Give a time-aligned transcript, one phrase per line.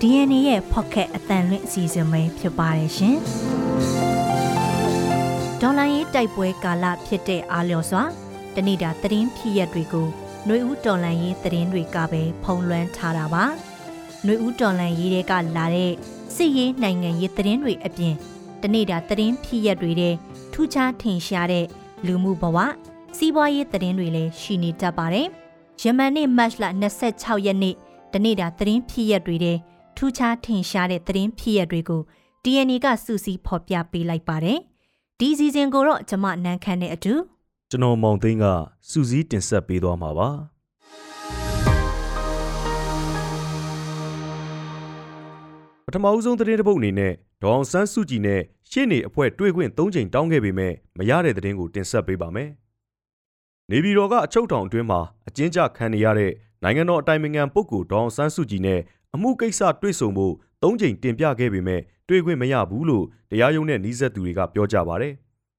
[0.00, 3.16] DNA ရဲ့ Pocket အတန်လွင့်အစီအစဉ်ပဲဖြစ်ပါတယ်ရှင်။
[5.60, 8.02] ဒေါ်လာရေးတိုက်ပွဲကာလဖြစ်တဲ့အားလျော်စွာ
[8.54, 10.08] တနေ့တာသတင်းဖြစ်ရက်တွေကို
[10.44, 13.44] ຫນွေဦးတော်လန်ရေးသတင်းတွေကပဲဖုံးလွှမ်းထားတာပါ။
[14.22, 15.92] ຫນွေဦးတော်လန်ရေးတွေကလာတဲ့
[16.34, 18.14] စစ်ရေးနိုင်ငံရေးသတင်းတွေအပြင်
[18.62, 20.14] တနေ့တာသတင်းဖြစ်ရက်တွေတဲ့
[20.52, 21.66] ထူးခြားထင်ရှားတဲ့
[22.06, 22.58] လူမှုဘဝ
[23.16, 25.28] စီးပွားရေးသတင်းတွေလည်းရှိနေတတ်ပါတယ်။
[25.82, 26.64] ယမန်နေ့မတ်လ
[27.04, 27.74] 26ရက်နေ့
[28.12, 29.56] တနေ့တာသတင်းဖြစ်ရက်တွေတဲ့
[30.01, 32.01] ထူးခြားထင်ရှားတဲ့သတင်းဖြစ်ရက်တွေကို
[32.43, 34.59] DNA ကစူးစီးဖော်ပြပေးလိုက်ပါတယ်။
[35.19, 37.13] ဒီစီစဉ်ကိုတော့ကျမနန်းခမ်းနဲ့အတူ
[37.69, 38.45] ကျွန်တော်မောင်သိန်းက
[38.89, 40.29] စူးစီးတင်ဆက်ပေးသွားမှာပါ
[45.85, 52.49] ပထမဦးဆုံးသတင်းတစ်ပုဒ်အနေနဲ့ဒေါအောင်ဆန်းစုကြည်နဲ့ရှေ့နေအဖွဲ့တွေ့ခွင့်၃ချိန်တောင်းခဲ့ပေမဲ့မရတဲ့သတင်းကိုတင်ဆက်ပေးပါမယ်။
[53.71, 56.31] နေပြည်တော်ကအချုပ်ထောင်အတွင်းမှာအကျဉ်းချခံနေရတဲ့
[56.63, 58.79] နိုင်ငံတော်အတိုင်ပင်ခံပုဂ္ဂိုလ်ဒေါအောင်ဆန်းစုကြည်နဲ့
[59.15, 65.09] အမှုကိစ္စတွေ့ဆုံဖို့၃ချိန်တင်ပြခဲ့ပေမဲ့တွေ့ခွင့်မရဘူးလို့တရားရုံးနဲ့နှီးဆက်သူတွေကပြောကြပါဗျ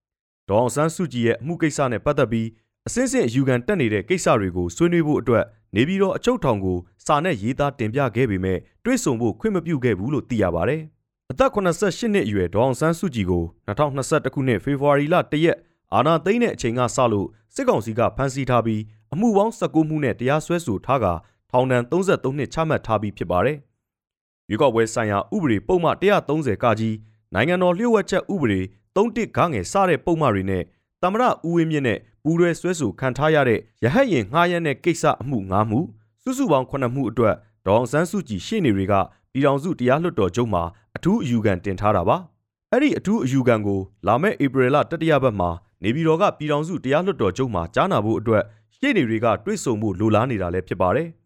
[0.49, 2.49] ။ဒေါအောင်ဆန်းစုကြည်ရဲ့အမှုကိစ္စနဲ့ပတ်သက်ပြီး
[2.87, 5.45] အစင်းစင်အယူခံတက်နေတဲ့ကိစ္စတွေကိုဆွေးနွေးဖို့အတွက်
[5.77, 10.77] နေပြည်တော်အချုပ်ထောင်ကိုစာနဲ့ရေးသားတင်ပြခဲ့ပေမဲ့တွေ့ဆုံဖို့ခွင့်မပြုခဲ့ဘူးလို့သိရပါဗျ။
[11.31, 15.59] အသက်88နှစ်အရွယ်ဒေါအောင်ဆန်းစုကြည်ကို2021ခုနှစ်ဖေဖော်ဝါရီလ1ရက်
[15.95, 21.07] အာဏာသိမ်းတဲ့အချိန်ကစလို့စစ်ကောင်စီကဖမ်းဆီးထားပြီးအမှုပေါင်း19မှုနဲ့တရားစွဲဆိုထားက
[21.51, 23.59] ထောင်ဒဏ်33နှစ်ချမှတ်ထားပြီးဖြစ်ပါတယ်။
[24.51, 26.97] ရွေးကောက်ပွဲဆိုင်ရာဥပဒေပုံမှန်130ကကြီး
[27.35, 28.61] နိုင်ငံတော်လျှို့ဝှက်ချက်ဥပဒေ
[28.97, 30.63] 31ခငယ်စတဲ့ပုံမှန်တွေနဲ့
[31.03, 35.81] တမရဦးဝင်းမြင့်နဲ့ပူးရဲဆွဲဆိုခံထားရတဲ့ရဟတ်ရင်ငှားရမ်းတဲ့ကိစ္စအမှု9မှု
[36.23, 37.35] စုစုပေါင်း9မှုအတွက်
[37.67, 38.95] ဒေါအောင်ဆန်းစုကြည်ရှေ့နေတွေက
[39.33, 40.63] ပြည်ထောင်စုတရားလွှတ်တော်ချုပ်မှာ
[40.97, 42.17] အထူးအယူခံတင်ထားတာပါ။
[42.73, 45.51] အဲ့ဒီအထူးအယူခံကိုလာမယ့်ဧပြီလတတိယပတ်မှာ
[45.83, 48.43] နေပြည်တော်ကပြည်ထောင်စုတရားလွှတ်တော်ချုပ်မှာကြားနာဖို့အတွက်
[48.77, 51.09] ရှေ့နေတွေကတွေးဆုံမှုလိုလားနေတာလည်းဖြစ်ပါတယ်။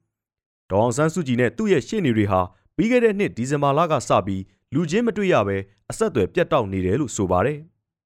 [0.75, 2.41] ဒေါအောင်ဆန်းစုကြည်နဲ့သူ့ရဲ့ရှေ့နေတွေဟာ
[2.77, 4.43] ပြီးခဲ့တဲ့နှစ်ဒီဇင်ဘာလကစပြီး
[4.75, 5.57] လူချင်းမတွေ့ရဘဲ
[5.91, 7.59] အဆက်အသွယ်ပြတ်တောက်နေတယ်လို့ဆိုပါတယ်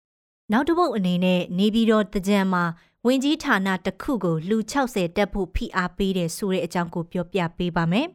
[0.53, 2.65] ။နောက်တစ်ပုတ်အနေနဲ့နေပြည်တော်တကြံမှာ
[3.07, 8.07] ဝင်ကြီးဌာနတစ်ခုကိုလူ60တက်ဖို့ဖိအားပေးတယ်ဆိုတဲ့အကြောင်းကိုပြောပြပေးပါမယ်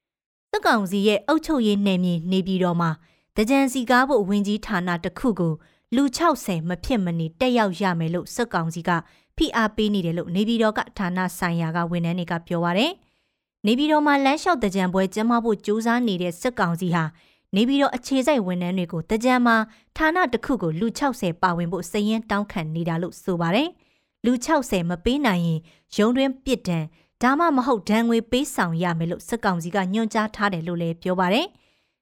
[0.52, 2.90] ။သက်ကောင်စီရဲ့အုပ်ချုပ်ရေးနယ်မြေနေပြည်တော်မှာ
[3.36, 5.52] တကြံစီကားဖို့ဝင်ကြီးဌာနတစ်ခုကို
[5.96, 8.90] လူ60မဖြစ်မနေတက်ရောက်ရမယ်လို့စက်ကောင်စီက
[9.36, 12.92] ဖိအားပေးနေတယ်လို့နေပြည်တော်ကဌာနဆိုင်ရာကဝန်ထမ်းတွေကပြောပါရယ်
[13.66, 17.04] နေပြည်တော်မှာလမ်းလျှောက်တကြံပွဲကျင်းပဖို့ကြိုးစားနေတဲ့စက်ကောင်စီဟာ
[17.56, 19.56] နေပြည်တော်အခြေစိုက်ဝန်ထမ်းတွေကိုတကြံမှာ
[19.96, 23.70] ဌာနတစ်ခုကိုလူ60ပါဝင်ဖို့စည်ရင်တောင်းခံနေတာလို့ဆိုပါရယ်
[24.24, 25.60] လူ60မပေးနိုင်ရင်
[25.96, 26.84] ရုံးတွင်းပြစ်ဒဏ်
[27.22, 31.46] ဒါမှမဟုတ်ဒဏ်ငွေပေးဆောင်ရမယ်လို့စက်ကောင်စီကညွှန်ကြားထားတယ်လို့လည်းပြောပါရယ်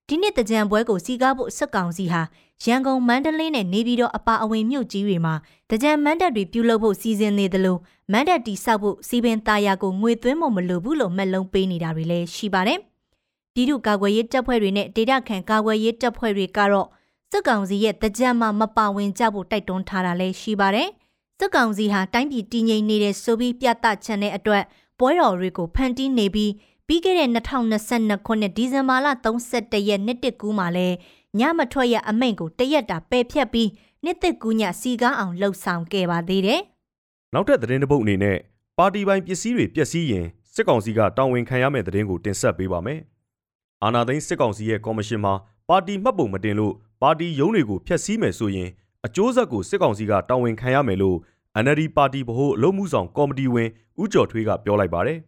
[0.09, 2.23] ဒီနှစ်တကြံပွဲကိုစီကားဖို့စက်ကောင်စီဟာ
[2.65, 5.35] ရန်ကုန်မန္တလေးနဲ့နေပြည်တော်အပါအဝင်မြို့ကြီးတွေမှာ
[5.71, 7.77] တကြံမန္တက်တွေပြုလုပ်ဖို့စီစဉ်နေသလို
[8.13, 12.79] မန္တက်တီဆောက်ဖို့စီပင်သားရကိုငွေသွင်းဖို့မလိုဘူးလို့မှတ်လုံးပေးနေတာတွေလည်းရှိပါတယ်။
[13.55, 16.89] ပြည်သူ့ကာကွယ်ရေးတပ်ဖွဲ့တွေနဲ့ဒေတာခန်ကာကွယ်ရေးတပ်ဖွဲ့တွေကတော့
[17.31, 20.89] စစ်ကောင်စီရဲ့တကြံမှာမပါဝင်ကြဖို့တိုက်တွန်းထားတာလည်းရှိပါတယ်။
[21.39, 24.65] စစ်ကောင်စီဟာတိုင်းပြည်တည်ငြိမ်နေတဲ့ဆိုပြီးပြသချန်တဲ့အတွက်
[24.99, 26.53] ပွဲတော်တွေကိုဖန်တီးနေပြီး
[26.87, 30.89] ပြီးခဲ့တဲ့2022ခုနှစ်ဒီဇင်ဘာလ31ရက်နေ့တကူးမှာလဲ
[31.37, 33.69] ညမထွက်ရအမိန့်ကိုတရက်တာပယ်ဖြတ်ပြီး
[34.05, 36.61] နှစ်သက်ကူးညစီကားအောင်လှုပ်ဆောင်ခဲ့ပါသေးတယ်။
[37.35, 38.37] နောက်ထပ်သတင်းတစ်ပုဒ်အနေနဲ့
[38.79, 43.01] ပါတီပိုင်ပစ္စည်းတွေပျက်စီးရင်စစ်ကောင်စီကတာဝန်ခံရမယ့်သတင်းကိုတင်ဆက်ပေးပါမယ်။
[43.83, 45.35] အာဏာသိမ်းစစ်ကောင်စီရဲ့ကော်မရှင်မှာ
[45.69, 48.69] ပါတီမှတ်ပုံမတင်လို့ပါတီရုံးတွေကိုဖျက်ဆီးမယ်ဆိုရင်
[49.07, 51.19] အကျိုးဆက်ကိုစစ်ကောင်စီကတာဝန်ခံရမယ်လို့
[51.65, 53.69] NLD ပါတီဗဟိုအလုပ်မှုဆောင်ကော်မတီဝင်
[54.03, 55.19] ဦးကျော်ထွေးကပြောလိုက်ပါတယ်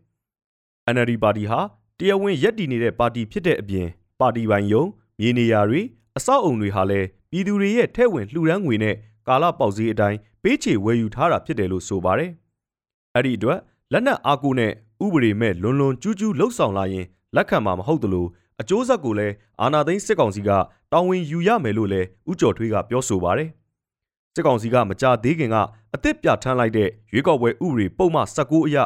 [0.95, 1.61] ။NLD ပါတီဟာ
[1.99, 3.87] တရားဝင်ရက်တည်နေတဲ့ပါတီဖြစ်တဲ့အပြင်
[4.21, 4.85] ပါတီပိုင်ယုံ
[5.21, 5.81] မြေနေရာတွေ
[6.19, 8.95] အဆောက်အုံတွေဟာလည်းပြည်သူတွေရဲ့ထဲ့ဝင်လှူဒန်းငွေနဲ့
[9.29, 12.31] ကာလပေါက်ဈေးအတိုင်းပေးချေဝယ်ယူထားတာဖြစ်တယ်လို့ဆိုပါတယ်။
[13.15, 13.59] အဲ့ဒီအတွက်
[13.93, 14.73] လက်နက်အားကိုနဲ့
[15.05, 18.27] ဥပဒေမဲ့လွန်လွန်ကျူးကျူးလှုပ်ဆောင်လာရင်လက်ခံမှာမဟုတ်သလို
[18.61, 20.51] အကျိုးဆက်ကိုလည်းအာဏာသိမ်းစစ်ကောင်စီက
[20.93, 23.49] တာဝန်ယူရမယ်လို့လည်းဥကျော်ထွေးကပြောဆိုပါတယ်။
[24.35, 25.57] စစ်ကောင်စီကမကြသေးခင်က
[25.95, 28.77] အသစ်ပြဋ္ဌာန်းလိုက်တဲ့ရွေးကောက်ပွဲဥပဒေပုံမှန်19အရ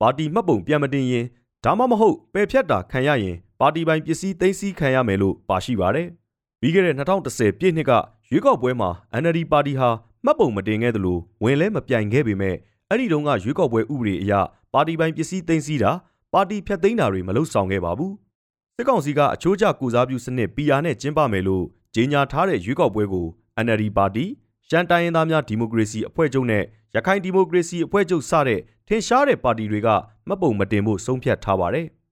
[0.00, 1.24] ပါတီမှတ်ပုံပြန်မတင်ရင်
[1.64, 6.08] ဒါမှမဟုတ်ပယ်ဖြတ်တာခံရရင် ပါတီပိုင်ပစ္စည်းသိမ်းဆည်းခံရမယ်လို့ပါရှိပါတယ်။
[6.60, 7.92] ပြီးခဲ့တဲ့2010ပြည့်နှစ်က
[8.30, 8.90] ရွေးကောက်ပွဲမှာ
[9.22, 9.88] NLD ပါတီဟာ
[10.24, 12.56] မှတ်ပုံမတင်ခဲ့သလိုဝင်လဲမပြိုင်ခဲ့ပေမဲ့
[12.88, 14.32] အဲ့ဒီတုန်းကရွေးကောက်ပွဲဥပဒေအရ
[14.74, 15.92] ပါတီပိုင်ပစ္စည်းသိမ်းဆည်းတာ
[16.32, 18.12] ပါတီဖျက်သိမ်းတာတွေမလုပ်ဆောင်ခဲ့ပါဘူး။
[18.76, 21.64] စစ်ကောင်စီကအချိုးကျကူစားပြုစနစ် PR နဲ့ကျင်းပမယ်လို့
[21.94, 23.26] ကြေညာထားတဲ့ရွေးကောက်ပွဲကို
[23.64, 24.24] NLD ပါတီ
[24.68, 26.62] ရှမ်းတိုင်းရင်းသားများဒီမိုကရေစီအဖွဲ့ချုပ်နဲ့
[26.94, 29.88] ရခိုင်ဒီမိုကရေစီအဖွဲ့ချုပ်စတဲ့ထင်ရှားတဲ့ပါတီတွေက
[30.28, 31.86] မှတ်ပုံမတင်ဖို့ဆုံးဖြတ်ထားပါတယ်။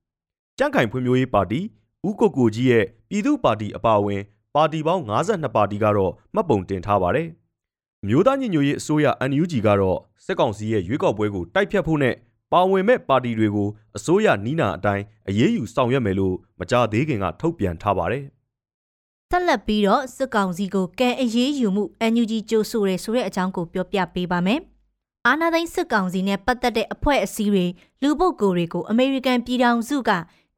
[0.58, 1.60] ကြန့်ခိုင်ဖွံ့ဖြိုးရေးပါတီ
[2.06, 4.22] ဦးကိုကိုကြီးရဲ့ပြည်သူ့ပါတီအပါအဝင်
[4.54, 7.28] ပါတီပေါင်း52ပါတီကတော့မှတ်ပုံတင်ထားပါတယ်။
[8.06, 12.14] မျိုးသားညီညွတ်ရေးအစိုးရ NUG ကတော့စစ်ကောင်စီရဲ့ရွေးကောက်ပွဲကိုတိုက်ဖြတ်ဖို့နဲ့
[12.52, 18.24] ပါဝင်မဲ့ပါတီတွေကိုအစိုးရနီးနာအတိုင်းအရေးယူဆောင်ရွက်မယ်လို့မကြသေးခင်ကထုတ်ပြန်ထားပါတယ်။
[19.30, 24.60] ဆက်လက်ပြီးတော့စစ်ကောင်စီကိုကံအရေးယူမှု NUG ကြိုးဆိုရဲဆိုတဲ့အကြောင်းကိုပြောပြပေးပါမယ်။
[25.26, 27.66] အာနာသိန်းစစ်ကောင်စီနဲ့ပတ်သက်တဲ့အဖွဲ့အစည်းတွေ
[28.02, 30.10] လူပုဂ္ဂိုလ်တွေကိုအမေရိကန်ပြည်ထောင်စုက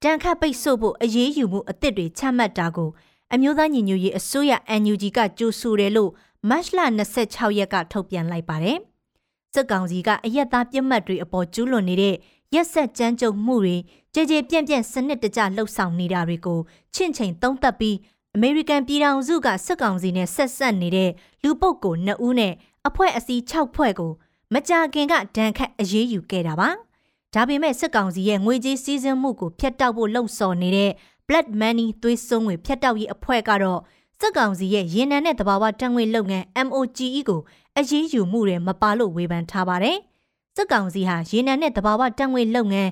[0.04, 2.90] တန်ခတ်ပိတ်ဆို့ဖို့အရေးယူမှုအသစ်တွေချမှတ်တာကို
[3.34, 6.10] အမျိုးသားညီညွတ်ရေးအစိုးရ NUG ကကြိုးဆိုတယ်လို့
[6.48, 6.78] မတ်လ
[7.18, 8.78] 26ရက်ကထုတ်ပြန်လိုက်ပါတယ်။
[9.54, 12.14] စစ်ကောင်စီကအယက်သားပြစ်မှတ်တွေအပေါ်ကျူးလွန်နေတဲ့
[12.54, 13.76] ရက်ဆက်ကြမ်းကြုတ်မှုတွေ
[14.14, 16.60] ကြည်ကြည်ပြန့်ပြန့်စနစ်တကျလှုပ်ဆောင်နေတာတွေကို
[16.94, 17.96] ချင့်ချိန်သုံးသပ်ပြီး
[18.34, 21.10] အမေရိကန်ပြည်ထောင်စုကစစ်ကောင်စီနဲ့ဆက်ဆက်နေတဲ့
[21.42, 22.52] လူပုဂ္ဂိုလ်2ဦးနဲ့
[22.88, 24.12] အဖွဲ့အစည်း6ဖွဲ့ကို
[24.54, 26.70] မကြာခင်ကဒဏ်ခတ်အရေးယူခဲ့တာပါ။
[27.34, 30.90] ဒါပေမဲ့စစ်ကောင်စီရဲ့ငွေကြေးစည်းစိမ်မှုကိုဖျက်တောက်ဖို့လှုံ့ဆော်နေတဲ့
[31.26, 33.80] Blood Money သွေးစွန်းငွေဖျက်တောက်ရေးအဖွဲ့ကတော့
[34.20, 37.40] စစ်ကောင်စီရဲ့ရေနံနဲ့တဘာဝတန်ငွေလုပ်ငန်း MOGE ကို
[37.78, 39.98] အရေးယူမှုတွေမပါလို့ဝေဖန်ထားပါတယ်။
[40.56, 42.90] စစ်ကောင်စီဟာရေနံနဲ့တဘာဝတန်ငွေလုပ်ငန်း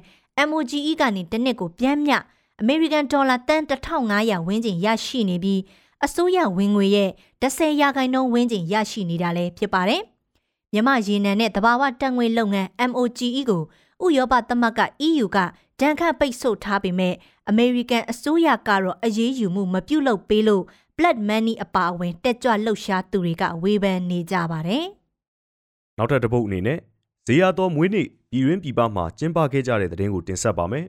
[0.48, 2.12] MOGE ကနေတစ်နှစ်ကိုပြန်မြ
[2.60, 5.60] အမေရိကန်ဒေါ်လာတန်1500ဝန်းကျင်ရရှိနေပြီး
[6.04, 7.10] အစိုးရဝင်ငွေရဲ့
[7.42, 10.02] 10ရာခိုင်နှုန်းဝန်းကျင်ရရှိနေတာလည်းဖြစ်ပါတယ်။
[10.72, 13.62] မြမရေနံနဲ့တဘာဝတန်ငွေလုပ်ငန်း MOGE ကို
[14.04, 15.38] ဥရောပသမဂ္ဂ EU က
[15.80, 17.14] ဒဏ်ခတ်ပိတ်ဆို့ထားပေမဲ့
[17.48, 20.64] အမေရိကန်အစိုးရကတော့အရေးယူမှုမပြုလုပ်ပေးလို့
[20.96, 24.84] Blood Money အပါအဝင်တက်ကြွလှုပ်ရှားသူတွေကဝေဖန်နေကြပါတယ်။
[25.98, 26.78] နောက်ထပ်တစ်ပုတ်အနေနဲ့
[27.26, 30.86] ဇေယျတော်မွေးနေ့ပြည်ရင်းပြည်ပမှာကျင်းပခဲ့ကြတဲ့တဲ့တင်ကိုတင်ဆက်ပါမယ်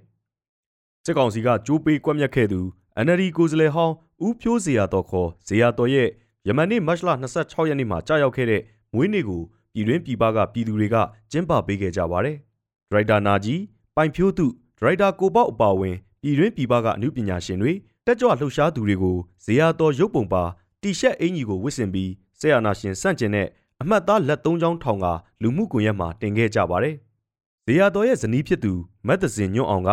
[1.06, 2.60] ။စစ်ကောင်စီကကြိုးပေးကွက်မြက်ခဲ့သူ
[3.06, 3.96] NLD ကိုယ်စားလှယ်ဟောင်း
[4.26, 6.08] ဦးဖြိုးဇေယျတော်ခေါ်ဇေယျတော်ရဲ့
[6.48, 7.10] ယမန်နေ့မတ်လ
[7.40, 8.62] 26ရက်နေ့မှာကြာရောက်ခဲ့တဲ့
[8.94, 9.42] မွေးနေ့ကို
[9.74, 10.96] ပြည်ရင်းပြည်ပကပြည်သူတွေက
[11.32, 12.53] ကျင်းပပေးခဲ့ကြပါတယ်။ဒ
[12.94, 13.62] ရိုက်တာနာကြီး
[13.96, 14.46] ပိုင်ဖြိုးသူ
[14.78, 17.74] ဒရိုက်တာကိုပေါက်အပါဝင်ပြည်တွင်းပြည်ပကအမှုပညာရှင်တွေ
[18.06, 20.44] တက်ကြွလှုပ်ရှားသူတွေကိုဇေယျတော်ရုပ်ပုံပါ
[20.82, 23.48] တီရှက်အင်ကြီးကိုဝစ်ဆင်ပြီးဆရာနာရှင်စန့်ကျင်တဲ့
[23.82, 25.06] အမှတ်သားလက်သုံးချောင်းထောင်က
[25.42, 26.96] လူမှုကွန်ရက်မှာတင်ခဲ့ကြပါတယ်။
[27.66, 28.74] ဇေယျတော်ရဲ့ဇနီးဖြစ်သူ
[29.08, 29.90] မတ်တစင်ညွန့်အောင်က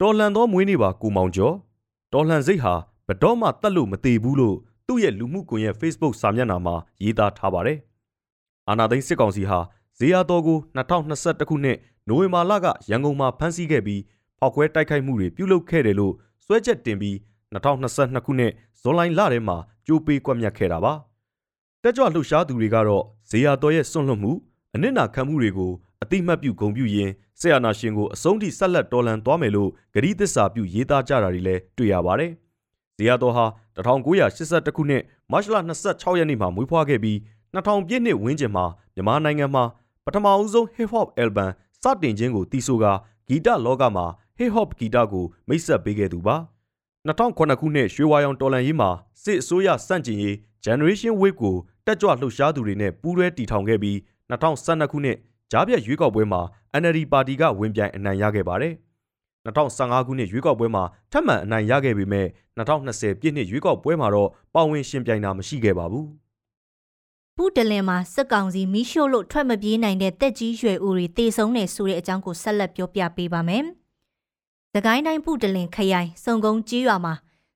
[0.00, 1.54] တော်လှန်သောမွေးနေ့ပါကိုမောင်ကျော်
[2.12, 2.74] တော်လှန်စိတ်ဟာ
[3.08, 4.56] ဘတော်မှတတ်လို့မသေးဘူးလို့
[4.86, 7.78] သူ့ရဲ့လူမှုကွန်ရက် Facebook စာမျက်နှာမှာရေးသားထားပါတယ်။
[8.68, 9.58] အာနာသိန်းစစ်ကောင်စီဟာ
[9.98, 14.02] ဇေယျတော်ကို2021ခုနှစ် နိုဝင်ဘာလကရန်ကုန်မှာဖမ်းဆီးခဲ့ပြီး
[14.38, 16.14] ဖောက်ခွဲတိုက်ခိုက်မှုတွေပြုလုပ်ခဲ့တယ်လို့
[16.44, 17.16] စွဲချက်တင်ပြီး
[17.54, 19.56] 2022ခုနှစ်ဇွန်လလထဲမှာ
[19.86, 20.92] ကြိုးပေးကွက်မြတ်ခဲ့တာပါ
[21.82, 24.32] တက်ကြွလှုပ်ရှားသူတွေကတော့ဇေယျတော်ရဲ့စွန့်လွတ်မှု
[24.74, 25.72] အနစ်နာခံမှုတွေကို
[26.02, 32.32] အတိမတ်ပြုဂုံပြုရင်းဆရာနာရှင်ကိုအဆုံးထိဆက်လက်တော်လှန်သွားမယ်လို့ဂရီးသစ္စာပြုရေးသားကြတာတွေလည်းတွေ့ရပါတယ်
[32.96, 33.44] ဇေယျတော်ဟာ
[33.76, 35.02] 1982ခုနှစ်
[35.32, 35.56] မတ်လ
[35.88, 37.16] 26ရက်နေ့မှာမွေးဖွားခဲ့ပြီး
[37.54, 38.64] 2000ပြည့်နှစ်ဝန်းကျင်မှာ
[38.94, 39.64] မြန်မာနိုင်ငံမှာ
[40.04, 41.48] ပထမအဦးဆုံး hip hop album
[41.82, 42.92] စတင်ခြင်းကိုတီးဆိုကာ
[43.28, 44.06] ဂီတလောကမှာ
[44.38, 46.36] hip hop ဂီတကိုမိတ်ဆက်ပေးခဲ့သူပါ
[47.08, 48.90] 2009ခုနှစ်ရွှေဝါရောင်တော်လန်ရေးမှာ
[49.22, 50.34] စစ်အစိုးရစန့်ကျင်ရေး
[50.64, 51.56] Generation Wave ကို
[51.86, 53.96] တက်ကြွလှုပ်ရှားသူတွေနဲ့ပူးတွဲတီထောင်ခဲ့ပြီး
[54.30, 55.16] 2012ခုနှစ်
[55.50, 56.40] ကြားပြတ်ရွေးကောက်ပွဲမှာ
[56.80, 58.74] NLD ပါတီကဝင်ပြိုင်အနိုင်ရခဲ့ပါတယ်
[59.46, 60.82] 2015ခုနှစ်ရွေးကောက်ပွဲမှာ
[61.12, 62.26] ထပ်မံအနိုင်ရခဲ့ပေမဲ့
[62.58, 66.06] 2020ပြည့်နှစ်ရွေးကောက်ပွဲမှာတော့ပါဝင်ရှင်ပြိုင်တာမရှိခဲ့ပါဘူး
[67.36, 73.64] ပူတလင်မှာစက်ကောင်စီမီးရှို့လို့ထွက်မပြေးနိုင်တဲ့တက်ကြီးရွယ်ဦးတွေတေဆုံးနေဆိုတဲ့အကြောင်းကိုဆက်လက်ပြောပြပေးပါမယ်။။
[74.74, 77.14] သကိုင်းတိုင်းပုတလင်ခရိုင်စုံကုန်းကြီးရွာမှာ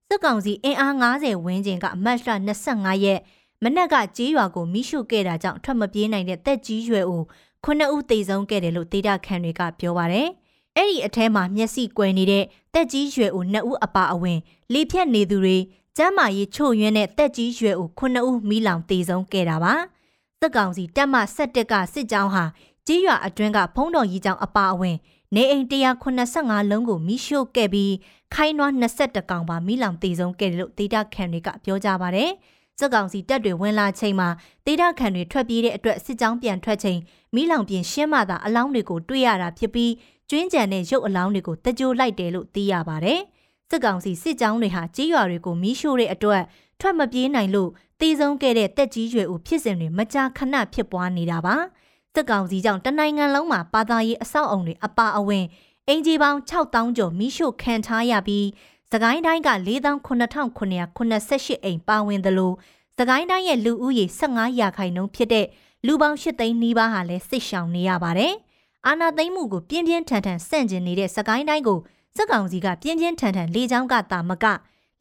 [0.08, 2.28] စစ်ကောင်စီအင်အား90ဝန်းကျင်ကမတ်လ
[2.64, 3.20] 25ရက်
[3.62, 7.24] မနက်ကကြီးရွာကိုမိရှုခဲ့တာကြောင့်ထွက်မပြေးနိုင်တဲ့တက်ကြီးရွယ်ဦး
[7.64, 10.28] ခုနှစ်ဦးသေဆုံးခဲ့တယ်လို့ဒေတာခန်တွေကပြောပါရယ်။
[10.76, 14.38] အဲ့ဒီအထဲမှာမျက်စိကွယ်နေတဲ့တက်ကြီးရွယ်ဦးနှစ်ဦးအပါအဝင်
[14.72, 15.56] လေဖြတ်နေသူတွေ
[15.98, 19.74] ကျမ်းမာရေးချို့ယွင်းတဲ့တက်ကြီးရွယ်ဦးခုနှစ်ဦးမိလောင်သေဆုံးခဲ့တာပါ။
[20.40, 22.44] စစ်ကောင်စီတပ်မ17ကစစ်ကြောင်းဟာ
[22.86, 24.96] ကြီးရွာအတွင်းကဖုံးတော်ကြီးကြောင်အပါအဝင်
[25.34, 27.92] နေအိမ်185လုံးကိုမိရှို့ခဲ့ပြီး
[28.34, 32.24] ခိုင်းနွား22ကောင်ပါမိလောင်တေဆုံးခဲ့တယ်လို့ဒေတာခန်တွေကပြောကြပါဗျ။
[32.78, 34.28] စက်ကောင်စီတပ်တွေဝင်လာချိန်မှာ
[34.66, 36.98] ဒေတာခန်တွေထွက်ပြေးတဲ့အတွက်စစ်ကြောင်းပြန်ထွက်ချိန်
[37.34, 39.92] မိလောင်ပြင်ရှင်းမှသာအလောင်းတွေကိုတွေ့ရတာဖြစ်ပြီး
[40.30, 43.20] ကျွင်းကြံတဲ့ရုပ်အလောင်းတွေကိုတကြိုလိုက်တယ်လို့သိရပါတယ်။
[43.70, 46.42] စစ်ကောင်စီစစ်ကြောင်းတွေဟာကြီးရွာတွေကိုမိရှို့တဲ့အတွက်
[46.80, 47.70] ထွက်မပြေးနိုင်လို့
[48.00, 51.56] တေဆုံးခဲ့တဲ့တက်ကြီးရွယ်ဦးဖြစ်စဉ်တွေမကြာခဏဖြစ်ပွားနေတာပါ။
[52.14, 55.44] စစ်ကောင်စီကြောင့်တနိုင်ငံလုံးမှာပါသားရေးအဆောက်အုံတွေအပါအဝင်
[55.88, 58.46] အင်ဂျီပေါင်း6000ကျော်မိရှို့ခံထားရပြီး
[58.92, 62.52] စကိုင်းတိုင်းက49,988အိမ်ပါဝင်သလို
[62.98, 65.46] စကိုင်းတိုင်းရဲ့လူဦးရေ15ရာခိုင်နှုန်းဖြစ်တဲ့
[65.86, 68.32] လူပေါင်း8သိန်းနီးပါးဟာလည်းစစ်ရှောင်နေရပါတယ်။
[68.86, 71.78] အာနာသိမ့်မှုကိုပြင်းပြင်းထန်ထန်ဆန့်ကျင်နေတဲ့စကိုင်းတိုင်းကို
[72.16, 74.44] စစ်ကောင်စီကပြင်းပြင်းထန်ထန်လေကြောင်းကတာမက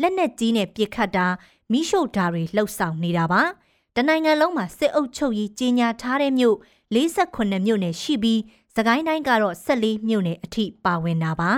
[0.02, 1.28] လက်နက်ကြီးနဲ့ပစ်ခတ်တာ
[1.72, 3.42] မိရှို့တာတွေလှုပ်ဆောင်နေတာပါ။
[3.96, 6.58] တနိုင်ငံလုံးမှာစစ်အုပ်ချုပ်ရေးကြီးညာထားတဲ့မြို့
[6.96, 8.42] 48မြို့နယ်ရှိပြီး
[8.76, 11.52] စကိုင်းတိုင်းကတော့14မြို့နယ်အထိပါဝင်တာပါ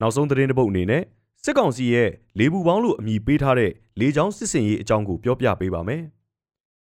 [0.00, 1.02] နောက်ဆုံးသတင်းတစ်ပုဒ်အနေနဲ့
[1.44, 2.08] စစ်ကောင်စီရဲ့
[2.38, 6.02] လေပူပေါင်းလို့အမည်ပေးထားတဲ့လေကြောင်းစစ်စင်ရေးအကြောင်းကိုပြောပြပေးပါမယ်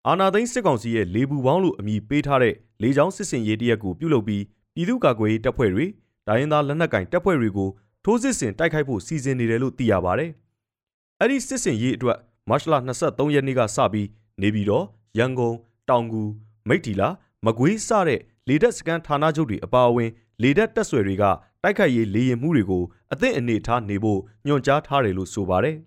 [0.08, 4.44] အာနာသိန်းစစ်ကောင်စီရဲ့လေပူပေါင်းလို့အမည်ပေးထားတဲ့လေကြောင်းစစ်စင်ရေးတရက်ကိုပြုလုပ်ပြီး
[4.76, 5.86] ပြည်သူ့ကာကွယ်ရေးတပ်ဖွဲ့တွေ
[6.28, 7.70] ဒိုင်းရင်သားလက်နက်ကင်တပ်ဖွဲ့တွေကို
[8.04, 10.32] ထိုးစစ်ဆင်တိုက်ခိုက်ဖို့စီစဉ်နေတယ်လို့သိရပါတယ်။
[11.20, 12.18] အဲ့ဒီစစ်စင်ရေးအတွက်
[12.50, 14.08] မတ်လ23ရက်နေ့ကစပြီး
[14.42, 14.86] နေပြည်တော်
[15.18, 15.56] ရန်ကုန်
[15.90, 16.24] တောင်ကူ
[16.68, 17.10] မိထ္ထီလာ
[17.46, 20.10] မကွေးစတဲ့လေတပ်စကန်ဌာနချုပ်တွေအပါအဝင်
[20.42, 21.24] လေတပ်တပ်ဆွယ်တွေက
[21.64, 25.78] တိုက်ခိုက်ရေးလေရင်မှုတွေကိုအသင့်အနေထားနေဖို့ညွှန်ကြားထားတယ်လို့ဆိုပါတယ်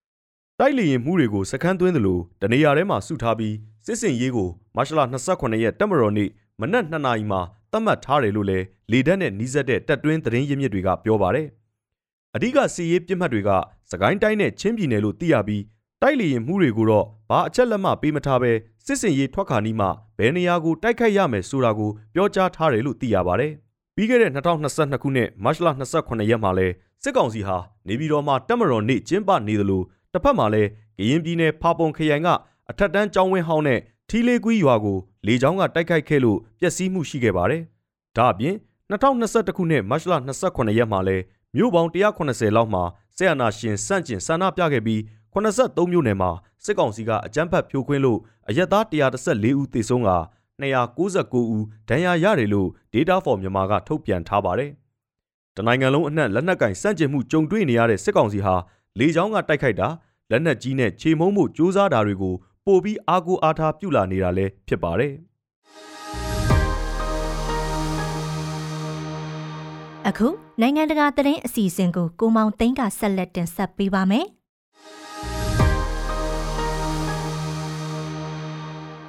[0.58, 3.54] ။တိုက်လေရင်မှုတွေကိုစခန်းသွင်းသလိုတနေရာထဲမှာစုထားပြီး
[3.86, 6.30] စစ်စင်ရေးကိုမတ်လ28ရက်တက်မတော်နေ့
[6.60, 7.40] မနက်2နာရီမှာ
[7.72, 11.46] သတ်မှတ်ထားတယ်လို့လည်းလေတပ်နဲ့နှီးစပ်တဲ့တပ်တွင်းသတင်းရင်းမြစ်တွေကပြောပါတယ်။
[12.34, 13.50] အဓိကစီရေးပြစ်မှတ်တွေက
[13.90, 15.62] စကိုင်းတိုင်းနဲ့ချင်းပြည်နယ်လို့သိရပြီး
[16.02, 18.52] တိုက်လေရင်မှုတွေကိုတော့ဘာအချက်လက်မှပေးမထားဘဲ
[18.86, 19.88] စစ်စင်ရေးထွက်ခါနီးမှ
[20.18, 23.52] ဘယ်နေရာကိုတိုက်ခိုက်ရမယ်ဆိုတာကိုပြောကြားထားတယ်လို့သိရပါတယ်။
[23.96, 26.66] ပြီးခဲ့တဲ့2022ခုနှစ်မတ်လ28ရက်မှာလဲ
[27.02, 27.56] စစ်ကောင်စီဟာ
[27.88, 30.62] နေပြည်တော်မှာတက်မတော်နေ့ကျင်းပနေသလိုတစ်ဖက်မှာလဲ
[30.98, 32.28] ကရင်ပြည်နယ်ဖာပုံခရိုင်က
[32.70, 37.62] အထက်တန်းကျောင်းဝင်းဟောင်းနဲ့ထီလေးကွီးရွာကို လေကြောင်းကတိုက်ခိုက်ခဲ့လို့ပျက်စီးမှုရှိခဲ့ပါတယ်။
[38.16, 38.54] ဒါအပြင်
[38.90, 40.12] 2021ခုနှစ်မတ်လ
[40.42, 41.16] 28ရက်မှာလဲ
[41.56, 42.82] မြို့ပေါင်း180လောက်မှာ
[43.16, 45.00] ဆေးရနာရှင်စန့်ကျင်ဆန္ဒပြခဲ့ပြီး
[45.34, 46.30] 83မြို့နယ်မှာ
[46.64, 50.10] စစ်ကောင်စီကအကြမ်းဖက်ဖြိုခွင်းလို့အရက်သား114ဦးသေဆုံးက
[50.62, 54.70] 299ဦးဒဏ်ရာရတယ်လို့ Data for မြန်မာကထုတ်ပြန်ထားပါတယ်။
[55.56, 58.54] တနိုင်ငံလုံးအနှံ့လက်နက်ကင်စန့်ကျင်မှုကြုံတွေ့နေရတဲ့စစ်ကောင်စီဟာ
[58.98, 59.88] လေကြောင်းကတိုက်ခိုက်တာ
[60.30, 62.34] လက်နက်ကြီးနဲ့ခြေမုံမှုစ조사တာတွေကို
[62.66, 65.12] ပိုပြီးအားကိုးအားထားပြုလာနေတာလည်းဖြစ်ပါတယ်။
[70.08, 70.28] အခု
[70.60, 74.26] နိုင်ငံတကာသတင်းအစီအစဉ်ကိုကိုမောင်သိန်းကဆက်လက်တင်ဆက်ပေးပါမယ်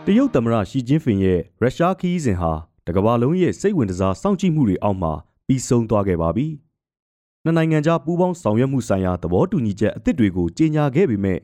[0.06, 2.52] တရုတ်သမ္မတရှီကျင်းဖင်ရဲ့ရုရှားခီးစဉ်ဟာ
[2.88, 5.14] တကမ္ဘာလုံးရဲ့စိတ်ဝင်စားစောင့်ကြည့်မှုတွေအောက်မှာ
[5.48, 6.48] ပြီးဆုံးသွားခဲ့ပါပြီ။
[7.44, 11.40] နှစ်နိုင်ငံကြားပူးပေါင်းဆောင်ရွက်မှုဆိုင်ရာသဘောတူညီချက်အသစ်တွေကိုကြေညာခဲ့ပေမဲ့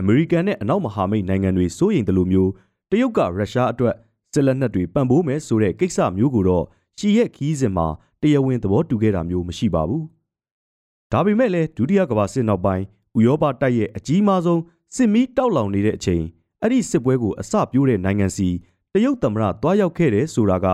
[0.00, 2.50] အမေရိကန်နဲ့အနောက်မဟာမိတ်နိုင်ငံတွေစိုးရိမ်တယ်လို့မျိုး
[2.90, 3.94] တရုတ်ကရုရှားအတွက်
[4.32, 6.64] စစ်လက်နက်တွေပံ့ပိုးမယ်ဆိုတဲ့ကိစ္စမျိုးကိုတော့
[6.98, 7.86] ရှီရဲ့ခီးစဉ်မှာ
[8.22, 10.04] တရားဝင်သဘောတူခဲ့တာမျိုးမရှိပါဘူး။
[11.12, 12.84] ဒါပေမဲ့လည်းဒုတိယကမ္ဘာစစ်နောက်ပိုင်း
[13.18, 14.62] ဥရောပတိုက်ရဲ့အကြီးမားဆုံး
[14.96, 16.24] စစ်မီးတောက်လောင်နေတဲ့အချိန်
[16.62, 18.48] အဲ့ဒီစစ်ပွဲကိုအစပြိုးတဲ့နိုင်ငံစီ
[18.92, 20.66] တရုတ်သမ္မတတွားရောက်ခဲ့တယ်ဆိုတာက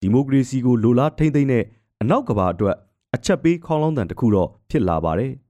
[0.00, 1.64] ဒီမိုကရေစီကိုလိုလားထိမ့်သိမ့်တဲ့
[2.02, 2.76] အနောက်ကဘာအတွက်
[3.14, 5.32] အချက်ပေးခေါင်းလောင်းတန်တစ်ခုတော့ဖြစ်လာပါတယ်။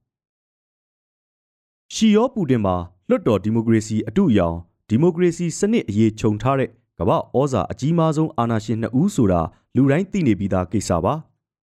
[1.93, 2.75] ရှီယောပူတင်မှာ
[3.09, 4.55] လွတ်တော်ဒီမိုကရေစီအတူရောင်
[4.89, 9.41] ဒီမိုကရေစီစနစ်အရေးခြုံထားတဲ့ကမ္ဘာဩဇာအကြီးမားဆုံးအာဏာရှင်နှစ်ဦးဆိုတာ
[9.75, 11.13] လူတိုင်းသိနေပြီးသားကိစ္စပါ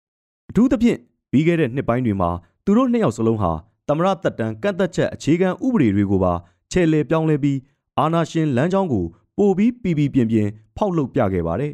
[0.51, 0.99] ။အထူးသဖြင့်
[1.31, 2.31] ပြီးခဲ့တဲ့နှစ်ပိုင်းတွေမှာ
[2.65, 3.53] သူတို့နှစ်ယောက်စလုံးဟာ
[3.89, 6.33] သမရသက်တမ်းကန့်သက်ချက်အခြေခံဥပဒေတွေကိုပါ
[6.73, 7.59] ချဲ့လေပြောင်းလဲပြီး
[7.99, 9.05] အာနာရှင်လမ်းကြောင်းကို
[9.39, 11.73] ပိုပြီးပီပီပြင်းပြင်းဖောက်လုပ်ပြခဲ့ပါတယ်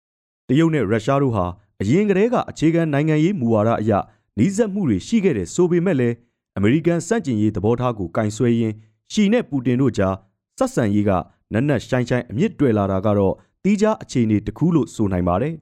[0.48, 1.44] ။တရုတ်နဲ့ရုရှားတို့ဟာ
[1.80, 3.92] အရင်ကတည်းကအခြေခံနိုင်ငံရေးမူဝါဒအရ
[4.36, 6.14] နှီးစပ်မှုတွေရှိခဲ့တဲ့ဆိုပေမဲ့လည်း
[6.56, 8.74] အမေရိကန်စန့်ကျင်ရေးသဘောထားကိုကင်ဆွဲရင်း
[9.14, 10.14] ရှီနဲ့ပူတင်တို့ကြား
[10.58, 11.10] ဆက်ဆံရေးက
[11.52, 15.54] နက်နက်ရှိုင်းရှိုင်းအမြင့်တွေ့လာတာကတော့တီးခြားအခြေအနေတစ်ခုလို့ဆိုနိုင်ပါတယ်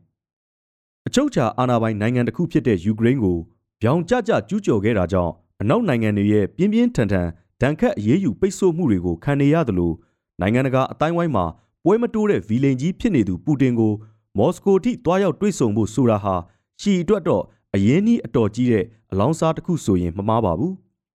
[1.07, 3.39] ။အချုပ်ချာအာဏာပိုင်နိုင်ငံတစ်ခုဖြစ်တဲ့ယူကရိန်းကို
[3.83, 7.29] ဗျောင်ကျကျကျူးကျော်ခဲ့တာကြောင့်အနောက်နိုင်ငံတွေရဲ့ပြင်းပြင်းထန်ထန်
[7.61, 9.93] ဒဏ်ခတ်အရေးယူပိတ်ဆို့မှုတွေကိုခံနေရသလို
[10.41, 11.45] နိုင်ငံတကာအတိုင်းဝိုင်းမှာ
[11.85, 13.93] ပွဲမတိုးတဲ့ဗီလိန်ကြီးဖြစ်နေသူပူတင်ကို
[14.39, 16.35] မော်စကိုထိတွားရောက်တွေ့ဆုံဖို့ဆိုတာဟာ
[16.81, 17.43] ရှီအတွက်တော့
[17.75, 20.73] အရင်းနှီးအတော်ကြီးတဲ့အလောင်းစားတစ်ခုဆိုရင်မမှားပါဘူး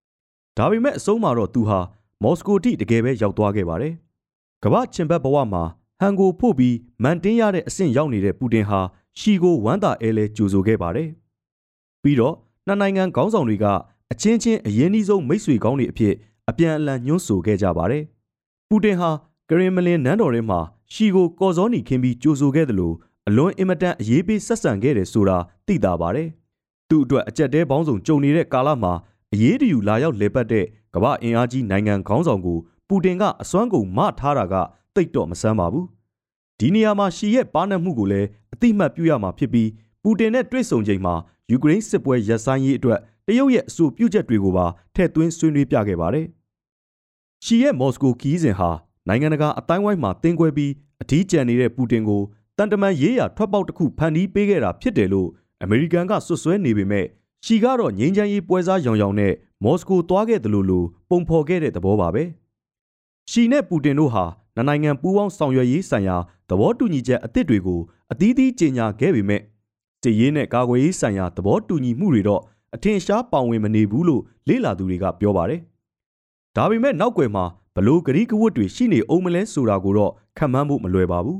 [0.57, 1.79] ။ဒါပေမဲ့အဆုံးမှာတော့သူဟာ
[2.23, 3.93] မော်စကိုထိတကယ်ပဲရောက်သွားခဲ့ပါတယ်။
[4.63, 5.63] ကမ္ဘာချင်ဘက်ဘဝမှာ
[5.99, 8.79] ဟန်ကိုဖို့ပြီးမန်တင်းရတဲ့အဆင့်ရောက်နေတဲ့ပူတင်ဟာ
[9.19, 11.09] ရှီကိုဝမ်းသာအဲလဲကြိုဆိုခဲ့ပါတယ်။
[12.03, 12.35] ပြီးတော့
[12.67, 13.65] နှစ်နိုင်ငံခေါင်းဆောင်တွေက
[14.11, 16.13] အချင်းချင်းအရင်နှီးဆုံးမိတ်ဆွေကောင်းတွေအဖြစ်
[16.49, 18.03] အပြန်အလှန်ညွှန်းဆိုခဲ့ကြပါတယ်။
[18.69, 19.09] ပူတင်ဟာ
[19.49, 20.59] ကရင်မလင်နန်းတော်ထဲမှာ
[20.93, 22.95] ရှီကိုကော်စောနီခင်းပြီးကြိုဆိုခဲ့တယ်လို့
[23.27, 26.27] အလွန်အင်မတန်အရေးပေးဆက်ဆံခဲ့တယ်ဆိုတာသိတာပါတယ်။
[26.89, 28.93] သူ့အတွက်အကြက်တဲပေါင်းစုံကြုံနေတဲ့ကာလမှာ
[29.33, 34.55] အရေးတယူလာရောက်လေပတ်တဲ့ ကမ္ဘာအင်အားကြီးနိုင်ငံခေါင်းဆောင်ကိုပူတင်ကအစွမ်းကုန်မထားတာက
[34.95, 35.85] တိတ်တော့မဆန်းပါဘူး။
[36.59, 39.69] ဒီနေရာမှာရှီရဲ့ပါနတ်မှုကိုလည်းအတိမတ်ပြုရမှာဖြစ်ပြီး
[40.03, 41.13] ပူတင်နဲ့တွေ့ဆုံချိန်မှာ
[41.51, 44.65] ယူကရိန်းစစ်ပွဲရပ်ဆိုင်းရေးအတွက်တရုတ်ရဲ့အဆိုပြုချက်တွေကိုပါ
[44.95, 46.25] ထည့်သွင်းဆွေးနွေးပြခဲ့ပါတယ်။
[47.45, 48.69] ရှီရဲ့မော်စကိုခီးစဉ်ဟာ
[49.07, 52.21] နိုင်ငံတကာအတိုင်းဝိုင်းမှာတင်းကွဲပြီးအထီးကျန်နေတဲ့ပူတင်ကို
[52.57, 55.29] တန်တမန်ရေးရာထွက်ပေါက်တစ်ခုဖန်တီးပေးခဲ့တာဖြစ်တယ်လို့
[55.63, 57.05] အမေရိကန်ကဆွဆွဲနေပေမဲ့
[57.45, 59.33] ရှီကတော့ငြိမ်းချမ်းရေးပွဲစားရောင်ရောင်နဲ့
[59.63, 62.23] မော်စကိုသွားခဲ့တယ်လို့လို့ပုံဖော်ခဲ့တဲ့သဘောပါပဲ။
[63.31, 64.25] ရှီနဲ့ပူတင်တို့ဟာ
[64.57, 66.17] နိုင်ငံပူးပေါင်းဆောင်ရွက်ရေးဆိုင်ရာ
[66.49, 69.41] သဘောတူညီချက်အသစ်တွေကိုအသီးသီးကြေညာခဲ့ပေမဲ့
[70.03, 72.41] စစ်ရေးနဲ့ကာကွယ်ရေးဆိုင်ရာသဘောတူညီမှုတွေတော့
[72.75, 75.61] အထင်ရှားပါဝင်မနေဘူးလို့လေ့လာသူတွေကပြောပါတယ်။
[76.55, 77.45] ဒါပေမဲ့နောက်ွယ်မှာ
[77.75, 81.39] ဘလို့ဂရီးကဝတ်တွေရှိနေအောင်မလဲဆိုတာကိုတော့ခံမှန်းဖို့မလွယ်ပါဘူး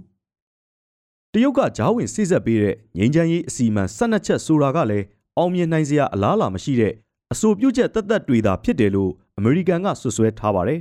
[1.34, 5.06] ။တရုတ်ကဂျားဝင်စိစက်ပေးတဲ့ငြိမ်းချမ်းရေးအစီအမံ၁၂ချက်ဆိုတာကလည်း
[5.38, 6.94] အောင်မြင်နိုင်စရာအလားအလာမရှိတဲ့
[7.34, 10.80] အဆိုပြုချက်တသက်တွေသာဖြစ်တယ်လို့အမေရိကန်ကဆွဆွဲထားပါတယ်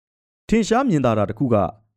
[0.48, 1.56] ။ထင်ရှားမြင်သာတာတစ်ခုက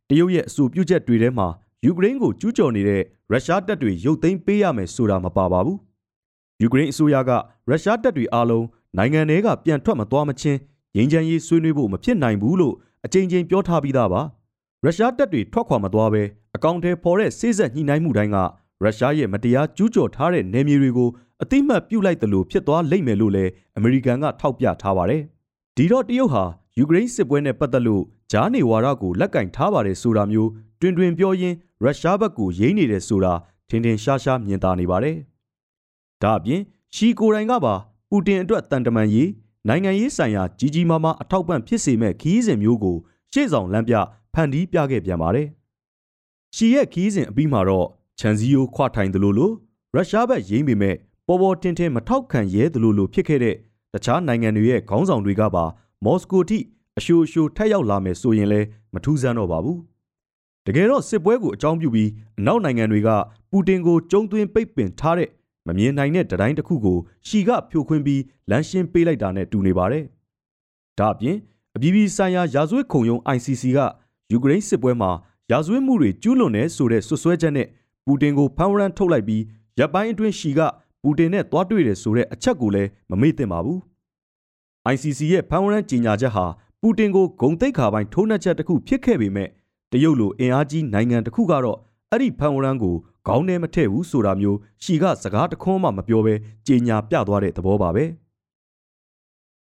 [0.09, 1.47] တရုတ်ရဲ့အဆိုပြုချက်တွေထဲမှာ
[1.85, 5.77] ယူကရိန်းကိုကျူးကျော်နေတဲ့ရုရှားတပ်တွေရုပ်သိမ်းပေးရမယ်ဆိုတာမပါပါဘူး
[6.61, 7.31] ယူကရိန်းအစိုးရက
[7.69, 8.65] ရုရှားတပ်တွေအားလုံး
[8.97, 10.59] နိုင်ငံထဲကပြန်ထွက်မသွားမချင်း
[10.95, 14.21] ငြိမ်းချမ်းရေးဆွေးနွေးဖို့မဖြစ်နိုင်ဘူးလို့အကြိမ်ကြိမ်ပြောထားပြီးသားပါ
[14.83, 16.23] ရုရှားတပ်တွေထွက်ခွာမသွားဘဲ
[16.55, 18.37] အကောင့်ထဲပေါ်တဲ့စိစက်ညှိနှိုင်းမှုတိုင်းက
[18.83, 21.09] ရုရှားရဲ့မတရားကျူးကျော်ထားတဲ့နယ်မြေတွေကို
[21.43, 25.21] အတိမတ်ပြုတ်လိုက်တယ်လို့ဖြစ်သွားလိမ့်မယ်လို့လည်းအမေရိကန်ကထောက်ပြထားပါတယ်
[25.77, 26.43] ဒီတော့တရုတ်ဟာ
[26.77, 33.33] ယူကရိန်းစစ်ပွဲနဲ့ပတ်သက်လို့ဂျားနေဝါဒကိုလက်ကင်ထားပါတယ်ဆိုတာမျိုးတွင်တွင်ပြောရင်းရုရှားဘက်ကိုရိမ့်နေတယ်ဆိုတာ
[33.69, 35.15] ထင်ထင်ရှားရှားမြင်သာနေပါတယ်။
[36.21, 36.61] ဒါအပြင်
[36.95, 37.73] ရှီကိုတိုင်ကပါ
[38.09, 39.29] ပူတင်အတွက်တန်တမန်ရေး
[39.67, 42.97] နိုင်ငံရေးဆိုင်ရာကြီးကြီးမားမားအထောက်ပံ့ဖြစ်စေမဲ့ခီးစဉ်မျိုးကို
[43.33, 43.95] ရှေ့ဆောင်လမ်းပြ
[44.33, 45.47] ဖန်တီးပြခဲ့ပြန်ပါတယ်။
[46.55, 47.87] ရှီရဲ့ခီးစဉ်အပြီးမှာတော့
[48.19, 49.53] ချန်စီယိုခွထိုင်တယ်လို့လို့
[49.95, 50.95] ရုရှားဘက်ရိမ့်ပေမဲ့
[51.31, 53.55] ပေါ်ပေါ်တင်တင်မထောက်ခံရဲတယ်လို့လို့ဖြစ်ခဲ့တဲ့
[53.93, 55.65] တခြားနိုင်ငံတွေရဲ့ခေါင်းဆောင်တွေကပါ
[56.05, 56.59] မော်စကိုထိ
[56.97, 59.79] အရှိုအရှိုထက်ရောက်လာမယ်ဆိုရင်လည်းမထူးဆန်းတော့ပါဘူး
[60.65, 62.09] တကယ်တော့စစ်ပွဲကိုအကြောင်းပြုပြီး
[62.39, 63.09] အနောက်နိုင်ငံတွေက
[63.51, 65.29] ပူတင်ကိုကျုံသွင်းပိတ်ပင်ထားတဲ့
[65.67, 66.97] မမြင်နိုင်တဲ့တတိုင်းတစ်ခုကို
[67.27, 70.03] ရှီကဖြိုခွင်းပြီးလမ်းရှင်းပေးလိုက်တာနဲ့တူနေပါတယ်
[70.99, 71.37] ဒါအပြင်
[71.75, 73.79] အပြည်ပြည်ဆိုင်ရာရာဇဝတ်ခုံရုံး ICC က
[74.31, 75.11] ယူကရိန်းစစ်ပွဲမှာ
[75.51, 77.67] ရာဇဝတ်မှုတွေကျူးလွန်နေဆိုတဲ့ဆွဆွဲချက်နဲ့
[78.05, 79.43] ပူတင်ကိုဖမ်းဝရမ်းထုတ်လိုက်ပြီး
[79.79, 80.59] ရပ်ပိုင်းအတွင်းရှီက
[81.03, 83.79] ပူတင်နဲ့တွားတွေ့တယ်ဆိုတဲ့အချက်ကိုလည်းမမေ့သင့်ပါဘူး
[84.93, 86.45] ICC ရဲ့ဖမ်းဝရမ်းကြေညာချက်ဟာ
[86.81, 89.49] ပူတင်ကိုဂုံတိတ်ခါပိုင်းထိုးနှက်ချက်တစ်ခုဖြစ်ခဲ့ပေမဲ့
[89.91, 91.79] တရုတ်လိုအင်အားကြီးနိုင်ငံတစ်ခုကတော့
[92.11, 92.95] အဲ့ဒီဖန်ဝရန်ကို
[93.27, 96.33] ခေါင်းထဲမထည့်ဘူးဆိုတာမျိုးရှီကစကားတခွန်းမှမပြောဘဲ
[96.67, 98.05] ကြေညာပြသွားတဲ့သဘောပါပဲ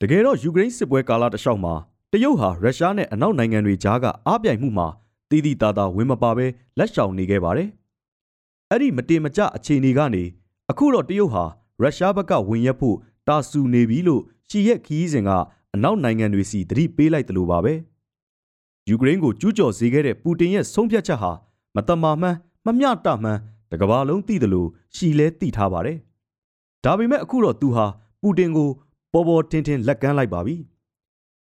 [0.01, 1.75] တကယ်တော့ယူကရိန်းစစ်ပွဲကာလတစ်လျှောက်မှာ
[2.13, 4.89] တရုတ်ဟာရုရှားနဲ့အနောက်နိုင်ငံတွေကြားကအားပြိုင်မှုမှာ
[5.31, 6.47] တည်တည်တာတာဝင်မပါဘဲ
[6.79, 7.69] လက်ရှောင်နေခဲ့ပါတယ်
[8.71, 10.25] အဲ့ဒီမတင်မကျအခြေအနေကနေ
[10.71, 11.45] အခုတော့တရုတ်ဟာ
[11.83, 12.97] ရုရှားဘက်ကဝင်ရက်ဖို့
[13.29, 15.31] တာဆူနေပြီလို့ရှီရဲ့ခီးစဉ်က
[15.75, 17.75] အနောက်နိုင်ငံတွေစီတတိပေးလိုက်တယ်လို့ပါပဲ
[18.89, 21.33] ယူကရိန်းကိုကျူးကျော်စေခဲ့တဲ့ပူတင်ရဲ့ဆုံးဖြတ်ချက်ဟာ
[21.77, 22.37] မတမာမှန်
[22.67, 23.39] မမျှတမှန်
[23.71, 25.99] တကဘာလုံးသိတယ်လို့ရှီလဲသိထားပါတယ်
[26.85, 27.87] ဒါပေမဲ့အခုတော့သူဟာ
[28.21, 28.71] ပူတင်ကို
[29.13, 30.57] ပေါ်ပေါ်ထင်ထင်လက်ကမ်းလိုက်ပါပြီ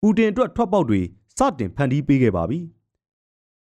[0.01, 1.01] ပူတင်အတွက်ထွက်ပေါက်တွေ
[1.39, 2.59] စတင်ဖန်တီးပေးခဲ့ပါပြီ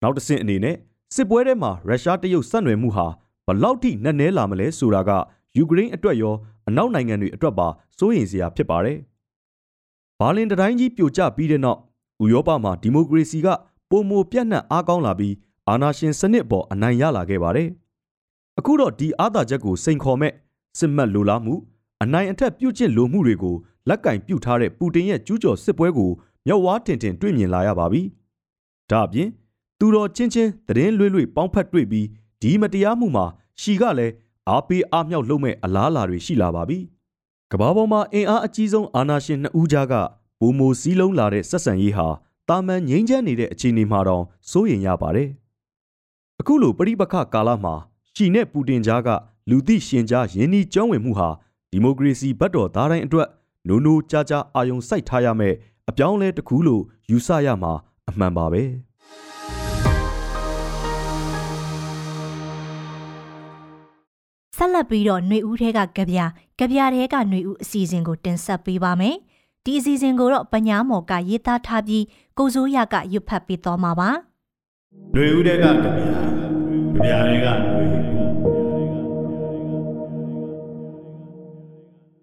[0.02, 0.76] နောက်တစ်ဆင့်အနေနဲ့
[1.14, 3.06] စစ်ပွဲထဲမှာရုရှားတရုတ်ဆက်နွယ်မှုဟာ
[3.46, 5.10] ဘလောက်ထိနက်နဲလာမလဲဆိုတာက
[5.56, 6.34] ယူကရိန်းအတွက်ရော
[6.68, 8.98] အနောက်နိုင်ငံတွေအတွက်ပါစိုးရိမ်စရာဖြစ်ပါတယ်
[10.18, 11.78] ဘာလင်တတိုင်းကြီးပြိုကျပြီးတဲ့နောက်
[12.22, 13.48] ဥရောပမှာဒီမိုကရေစီက
[13.90, 15.34] ပုံမပြန့်နှံ့အားကောင်းလာပြီး
[15.68, 17.68] အာဏာရှင်စနစ်ပေါ်အနိုင်ရလာခဲ့ပါတယ်။
[18.58, 20.32] အခုတော့ဒီအာသာချက်ကိုစိန်ခေါ်မဲ့
[20.78, 21.54] စစ်မှတ်လိုလားမှု
[22.02, 23.56] အနိုင်အထက်ပြုတ်ကျင့်လိုမှုတွေကို
[23.88, 26.10] လက်ကင်ပြုတ်ထားတဲ့ပူတင်ရဲ့ကျူးကျော်စစ်ပွဲကို
[26.46, 28.02] မြောက်ဝါတင်တင်တွေ့မြင်လာရပါပြီ။
[28.90, 29.28] ဒါအပြင်
[29.78, 32.06] သူတော်ချင်းချင်းသတင်းလွှဲလွှဲပေါင်းဖက်တွေ့ပြီး
[32.42, 33.24] ဒီမတရားမှုမှာ
[33.60, 34.12] ရှီကလည်း
[34.48, 36.78] အားပေးအားမြောက်လုပ်မဲ့အလားအလာတွေရှိလာပါပြီ။
[37.52, 39.94] ကဘာပေါ်မှာအင်အားအကြီးဆုံးအာဏာရှင်နှစ်ဦးကြားက
[40.40, 42.06] ပုံမိုစည်းလုံးလာတဲ့ဆက်ဆံရေးဟာ
[42.48, 45.28] တာမန်ငြိမ်းချမ်းနေတဲ့အခြေအနေမှာတော့စိုးရိမ်ရပါတယ်။
[46.40, 47.74] အခုလိုပြိပခကာလမှာ
[48.14, 49.08] ရှီနဲ့ပူတင်ကြားက
[49.50, 51.28] လူသိရှင်ကြားယင်းနှီးကြောင်းဝင်မှုဟာ
[51.70, 53.28] ဒီမိုကရေစီဘက်တော်သားတိုင်းအတွက်
[53.68, 55.56] နိုးနိုးကြားကြားအာယုံစိုက်ထားရမယ့်
[55.88, 57.72] အပြောင်းလဲတစ်ခုလို့ယူဆရမှာ
[58.08, 58.62] အမှန်ပါပဲ။
[64.73, 66.19] လက်ပြီးတော့ຫນွေဦးထဲကကြပြ
[66.59, 69.15] ကြပြထဲကຫນွေဦးအစီအစဉ်ကိုတင်ဆက်ပေးပါမယ်။
[69.65, 72.03] ဒီအစီအစဉ်ကိုတော့ပညာမော်ကရေးသားထားပြီး
[72.37, 74.09] ကိုစိုးရကရွတ်ဖတ်ပေးသွားမှာပါ။
[75.13, 76.09] ຫນွေဦးထဲကကြပြကြ
[77.03, 77.85] ပြထဲကຫນွေ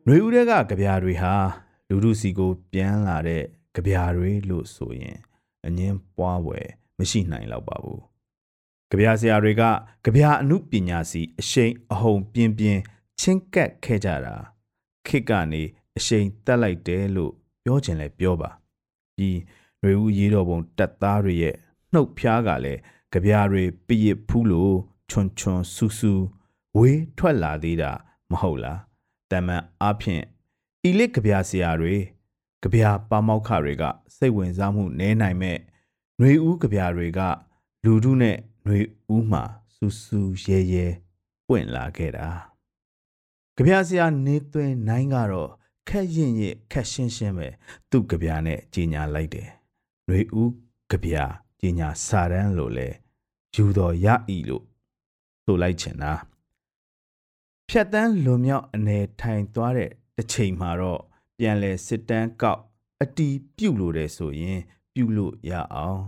[0.05, 1.35] ຫນွေဦးထဲကကြပြတွေဟာ
[1.89, 3.43] လူလူစီကိုပြန်လာတဲ့
[3.75, 5.17] ကြပြတွေလို့ဆိုရင်
[5.67, 6.67] အငင်းပွားွယ်
[6.99, 8.08] မရှိနိုင်တော့ပါဘူး
[8.90, 9.64] ကြပြဆရာတွေက
[10.04, 12.82] ကြပြအမှုပညာစီအရှိန်အဟုန်ပြင်းပြင်း
[13.20, 14.36] ချင်းကပ်ခဲ့ကြတာ
[15.08, 15.64] ခစ်ကနေ
[15.98, 18.50] အရှိန်တက်လိုက်တယ်လို့ပြောချင်လဲပြောပါ
[19.16, 19.40] ပြီး
[19.82, 21.56] ရွေဦးရေးတော်ပုံတက်သားတွေရဲ့
[21.94, 22.80] နှုတ်ဖျားကလည်း
[23.12, 24.76] ကြပြတွေပြည့်ဖူးလို့
[25.10, 26.14] ချွန်ချွန်ဆူဆူ
[26.78, 27.92] ဝေးထွက်လာသေးတာ
[28.32, 28.80] မဟုတ်လား
[29.32, 30.24] တမန်အဖြစ်
[30.90, 31.96] ဤလစ်ကြပြဆရာတွေ
[32.62, 33.84] ကြပြပါမောက်ခတွေက
[34.16, 35.58] စိတ်ဝင်စားမှုနည်းနိုင်မဲ့
[36.18, 37.20] ຫນွေဦးကြပြတွေက
[37.86, 38.81] လူထုနဲ့ ຫນွေ
[39.15, 39.43] ဦးမှာ
[39.75, 40.87] စူးစူးရဲရဲ
[41.49, 42.29] ပွင့်လာခဲ့တာ
[43.57, 45.51] ကြပြဆရာနေသွင်းနိုင်ကတော့
[45.89, 47.49] ခက်ရင်ရခက်ရှင်းရှင်းပဲ
[47.91, 49.49] သူ့ကြပြနဲ့ကြီးညာလိုက်တယ်
[50.07, 50.53] ຫນွေဦး
[50.91, 51.17] ကြပြ
[51.61, 52.89] ကြီးညာစာတန်းလို့လဲ
[53.55, 54.65] ယူတော်ရဤလို့
[55.45, 56.13] ဆိုလိုက်ချင်တာ
[57.69, 61.01] ဖြတ်တန်းလွန်မြောက်အနေထိုင်သွားတဲ့တစ်ချိန်မှာတော့
[61.39, 62.61] ပြန်လဲစစ်တန်းကောက်
[63.03, 64.61] အတီးပြုတ်လို့တယ်ဆိုရင်
[64.95, 66.01] ပြုတ်လို့ရအောင်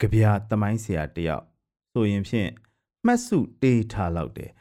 [0.00, 1.44] ကြပြသမိုင်းဆရာတယောက်
[1.93, 2.51] ဆိုရင်ဖြင့်
[3.05, 4.51] မှတ်စုတေးထားလောက်တယ်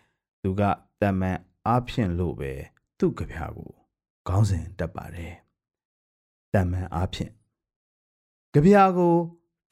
[0.42, 0.62] သူက
[1.00, 2.52] တမန်အားဖြင့်လို့ပဲ
[2.98, 3.70] သူ့ကြပြကို
[4.28, 5.34] ခေါင်းစဉ်တက်ပါတယ်
[6.54, 7.32] တမန်အားဖြင့်
[8.52, 9.14] ကြပြကို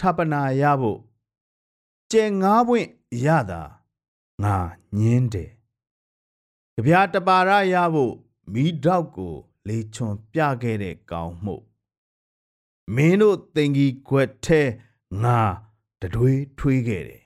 [0.01, 1.01] ထပနာရဖို့
[2.13, 2.89] ကျဲငါးပွင့်
[3.25, 3.63] ရတာ
[4.43, 4.57] ငါ
[4.99, 5.51] ညင်းတယ်
[6.75, 8.15] ကြပြာတပါရရဖို့
[8.53, 9.35] မိတော့ကို
[9.69, 11.57] လေချွန်ပြခဲ့တဲ့ကောင်းမှု
[12.95, 14.61] မင်းတို့တင်ကြီးခွက်ထဲ
[15.23, 15.41] ငါ
[16.01, 17.20] တတွေးထွေးခဲ့တယ်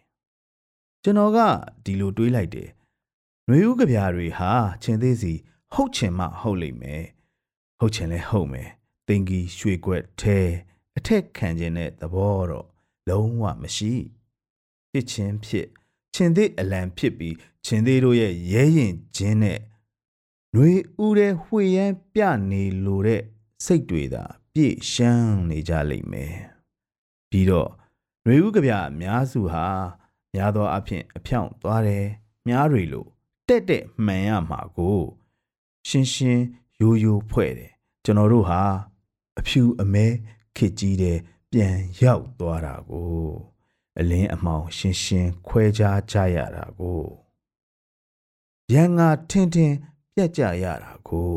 [1.06, 1.38] ကျွန်တော်က
[1.84, 2.68] ဒီလိုတွေးလိုက်တယ်။
[3.48, 4.50] နှွေဦးကြပြားတွေဟာ
[4.82, 5.32] ခြင်သေးစီ
[5.72, 7.02] ဟုတ်ချင်မှဟုတ်လိမ့်မယ်။
[7.78, 8.68] ဟုတ်ချင်လဲဟုတ်မယ်။
[9.08, 10.38] တင်ကြီးရွှေကွက်ထဲ
[10.96, 12.66] အထက်ခံခြင်းတဲ့သဘောတော့
[13.08, 13.94] လုံးဝမရှိ။
[14.90, 15.66] ဖြစ်ချင်းဖြစ်
[16.14, 19.60] ခြင်သေးအလံဖြစ်ပြီးခြင်သေးတို့ရဲ့ရဲရင်ခြင်းနဲ့
[20.54, 20.72] နှွေ
[21.04, 23.22] ဦးတဲ့ဝှေ့ရန်ပြနေလိုတဲ့
[23.64, 26.36] စိတ်တွေသာပြည့်ရှမ်းနေကြလိမ့်မယ်။
[27.30, 27.70] ပြီးတော့
[28.24, 29.66] နှွေဦးကြပြားအများစုဟာ
[30.34, 32.04] များသောအားဖြင့်အဖြောင့်သွားတယ်
[32.46, 33.08] မြားတွေလို့
[33.48, 34.98] တက်တက်မှန်ရမှာကို
[35.88, 36.44] ရှင်းရှင်း
[36.80, 37.72] ရိုးရိုးဖွဲ့တယ်
[38.04, 38.62] ကျွန်တော်တို့ဟာ
[39.38, 40.06] အဖြူအမဲ
[40.56, 41.18] ခစ်ကြီးတဲ့
[41.50, 43.08] ပြန်ရောက်သွားတာကို
[43.98, 47.00] အလင်းအမောင်ရှင်းရှင်းခွဲခြားကြရတာကို
[48.72, 49.76] ရန်ငါထင်းထင်း
[50.14, 51.32] ပြက်ကြရတာကို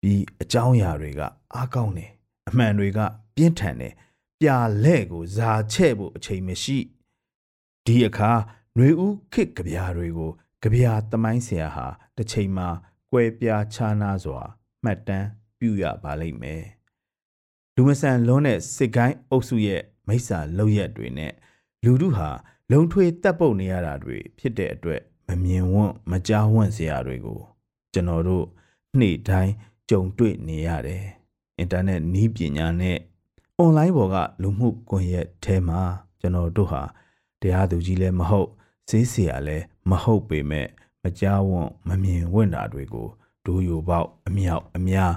[0.00, 1.20] ပြီးအကြောင်းအရာတွေက
[1.54, 2.10] အားကောင်းတယ်
[2.48, 2.98] အမှန်တွေက
[3.36, 3.94] ပြင်းထန်တယ်
[4.40, 6.78] ပြာလဲ့ကိုဇာချဲ့ဖို့အချိန်မရှိ
[7.86, 8.32] ဒီအခါ
[8.76, 10.30] ຫນွေဦးခစ်ကြပြာတွေကို
[10.62, 12.68] ကြပြာသမိုင်းဆရာဟာတစ်ချိန်မှာ
[13.10, 14.40] ကွဲပြားခြားနားစွာ
[14.84, 16.64] မှတ်တမ်းပြုရပါလိမ့်မယ်
[17.74, 21.32] လူမဆန်လွန်းတဲ့စစ်ကိုင်းအုပ်စုရဲ့မိစ္ဆာလောက်ရက်တွေနဲ့
[21.84, 22.30] လူတို့ဟာ
[22.70, 27.40] လုံထွေးတက်ပုတ်နေရတာတွေဖြစ်တဲ့အတွက်မမြင်ဝန့်မကြားဝန့်စရာတွေကို
[27.92, 28.46] ကျွန်တော်တို့
[29.00, 29.52] နေ့တိုင်း
[29.90, 31.04] ကြုံတွေ့နေရတယ်
[31.58, 32.98] အင်တာနက်နီးပညာနဲ့
[33.58, 35.80] အွန်လိုင်းပေါ်ကလူမှုကွန်ရက်ထဲမှာ
[36.20, 36.82] ကျွန်တော်တို့ဟာ
[37.44, 38.50] တရားသူကြီးလည်းမဟုတ်
[38.88, 40.68] ဈေးဆရာလည်းမဟုတ်ပေမဲ့
[41.02, 43.08] မကြားဝန့်မမြင်ဝန့်တာတွေကို
[43.44, 45.12] ဒိုးယိုပေါက်အမြောက်အများ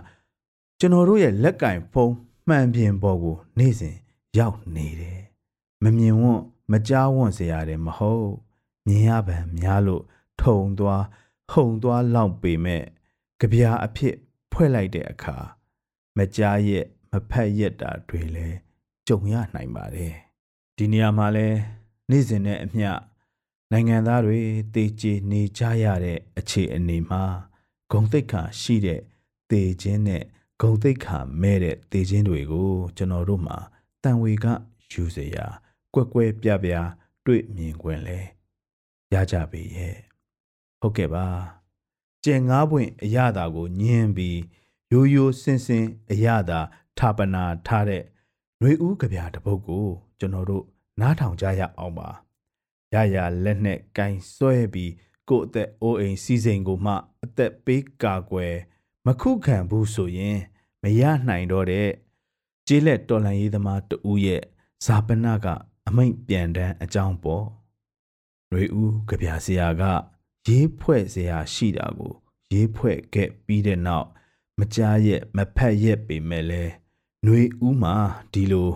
[0.79, 2.13] ကျွန်တော်တို့ရဲ့လက်ကင်ဖုံး
[2.47, 3.95] မှန်ပြင်ပေါ်ကိုနေ့စဉ်
[4.37, 5.21] ရောက်နေတယ်
[5.83, 8.29] မမြင်ဝန့်မကြားဝန့်စရာတယ်မဟုတ်
[8.87, 10.03] မြင်ရပံများလို့
[10.41, 11.03] ထုံသွား
[11.51, 12.83] ဟုံသွားလောက်ပေမဲ့
[13.39, 14.15] ကြပြာအဖြစ်
[14.51, 15.37] ဖွဲ့လိုက်တဲ့အခါ
[16.17, 18.57] မကြားရဲ့မဖက်ရက်တာတွေလည်း
[19.07, 20.13] ကြုံရနိုင်ပါတယ်
[20.77, 21.47] ဒီနေရာမှာလဲ
[22.10, 22.90] နေ့စဉ်နဲ့အမျှ
[23.72, 24.40] နိုင်ငံသားတွေ
[24.74, 27.24] တေချေနေကြရတဲ့အခြေအနေမှာ
[27.90, 29.00] ဂုံတိတ်ခါရှိတဲ့
[29.50, 30.22] တေခြင်းနဲ့
[30.60, 33.58] ဂုံတိတ်ခါမဲ့တဲ့တေခြင်းတွေကို ကျွန်တော်တို့မှာ
[34.02, 34.46] တန်ဝေက
[34.92, 35.38] ယူเสีย
[35.94, 36.72] ကွက်ကွဲပြပြ
[37.26, 38.18] တွေ့မြင်ခွင့်လဲ
[39.12, 39.96] ရကြပေရဲ့
[40.80, 41.26] ဟုတ်ကဲ့ပါ
[42.24, 44.40] ကျင်ငါးပွင့်အရသာကိုညင်းပြီး
[44.92, 46.60] ရိုးရိုးစင်စင်အရသာ
[46.98, 48.02] ထာပနာထားတဲ့
[48.58, 49.86] ຫນွေဦးကြပြတပုတ်ကို
[50.18, 50.64] ကျွန်တော်တို့
[50.99, 52.09] နားထောင်ကြရအောင်ပါ
[52.93, 54.91] ရရလက်နဲ့ကင်ဆွဲပြီး
[55.29, 58.55] ကို့အသက်အိုးအိမ်စီစိန်ကိုမှ အသက်ပေးကာကွယ်
[59.05, 60.37] မခုခံဘူးဆိုရင်
[60.83, 61.89] မရနိုင်တော့တဲ့
[62.67, 64.43] ကျေးလက်တော်လန်ရေးသမားတူရဲ့
[64.85, 65.47] ဇာပနက
[65.87, 67.45] အမိတ်ပြန်တန်းအကြောင်းပေါ့။
[68.51, 69.83] ရွေဦးကြပြဆရာက
[70.47, 72.13] ရေးဖွဲ့ဆရာရှိတာကို
[72.51, 74.07] ရေးဖွဲ့ခဲ့ပြီးတဲ့နောက်
[74.59, 76.63] မကြားရဲ့မဖက်ရဲ့ပေမဲ့လဲ
[77.23, 77.95] ຫນွေဦးမှာ
[78.33, 78.69] ဒီလို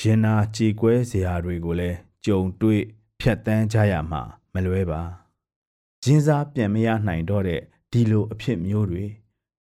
[0.00, 2.82] ရင်နာကြေကွဲဆရာတွေကိုလည်းကြုံတွေ့
[3.20, 4.22] ဖြတ်တန်းကြရမှာ
[4.54, 5.02] မလွဲပါ။
[6.04, 7.60] ရင်းစားပြန်မရနိုင်တော့တဲ့
[7.92, 9.04] ဒီလိုအဖြစ်မျိုးတွေ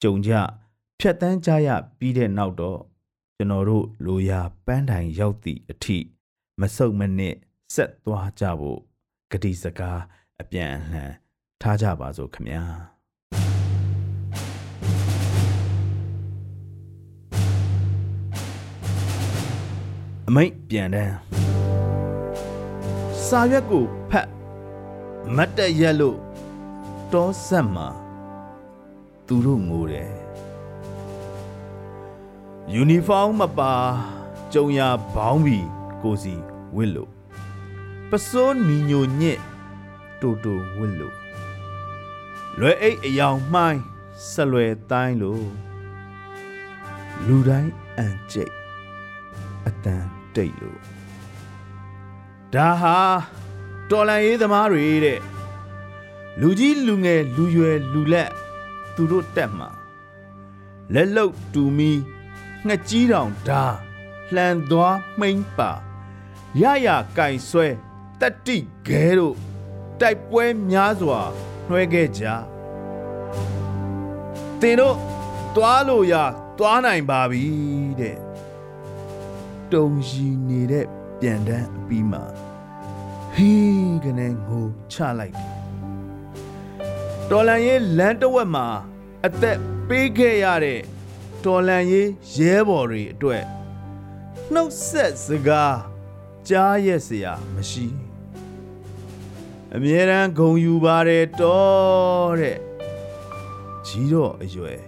[0.03, 0.33] ကြုံကြ
[1.01, 1.69] ဖြတ်တန်းကြရ
[1.99, 2.81] ပြီးတဲ့နောက်တော့
[3.37, 5.99] ကျွန်တော်တို့လိုရာပန်းတိုင်ရောက်သည့်အထိ
[6.61, 7.37] မဆုတ်မနစ်
[7.75, 8.81] ဆက်သွားကြဖို့
[9.31, 10.01] ဂတိစကား
[10.41, 11.13] အပြန်အလှန်
[11.61, 12.96] ထားကြပါစို့ခမညာ
[20.31, 21.17] အမိတ်ပြန်တန်း
[23.27, 24.29] စာရွက်ကိုဖတ်
[25.37, 26.19] မတ်တက်ရက်လို့
[27.13, 27.89] တောဆက်မှာ
[29.27, 30.13] သူတို့ငိုတယ်
[32.73, 33.73] ယူနီဖောင်းမပါ
[34.53, 34.81] ကြုံရ
[35.15, 35.69] ဘောင်းပြီး
[36.03, 36.35] ကိုစီ
[36.77, 37.11] ဝစ်လို့
[38.11, 39.41] ပစိုးနီညိုညစ်
[40.21, 41.17] တူတူဝစ်လို့
[42.59, 43.83] လွယ်အိတ်အယောင်မှိုင်း
[44.31, 45.47] ဆက်လွယ်တိုင်းလို့
[47.27, 48.53] လူတိုင်းအန်ကျိတ်
[49.69, 50.81] အတန် တိတ်လို့
[52.55, 52.99] ဒါဟာ
[53.91, 55.21] တော်လန်ရေးသမားတွေတဲ့
[56.41, 58.31] လူကြီးလူငယ်လူရွယ်လူလက်
[58.95, 59.71] သူတို့တက်မှာ
[60.95, 61.93] လက်လုတ်တူမီ
[62.67, 63.65] ငှက်ကြီးတောင်ဓာ
[64.35, 65.71] လှန်သွားမှိမ့်ပါ
[66.63, 67.67] ရရကင်ဆွဲ
[68.21, 69.37] တတိဂဲတို့
[70.01, 71.21] တိုက်ပွဲများစွာ
[71.69, 72.25] နှွဲခဲ့ကြ
[74.61, 74.97] တင်တို့
[75.57, 76.15] သွားလို့ရ
[76.59, 77.45] သွားနိုင်ပါပြီ
[78.01, 78.26] တဲ့
[79.73, 80.87] တုံရှိနေတဲ့
[81.21, 82.23] ပြန်တန်းအပြီးမှာ
[83.35, 85.53] ဟီးကနေငိုချလိုက်တယ်
[87.31, 88.67] တော်လန်ရေးလမ်းတစ်ဝက်မှာ
[89.27, 90.81] အသက်ပေးခဲ့ရတဲ့
[91.45, 93.45] တော်လန်ရေးရဲဘော်တွေအတွက်
[94.53, 95.79] နှုတ်ဆက်စကား
[96.49, 97.87] ကြားရက်စရာမရှိ
[99.75, 102.59] အမြဲတမ်းဂုံယူပါတယ်တော်တဲ့
[103.87, 104.81] ကြီးတော့အရွယ်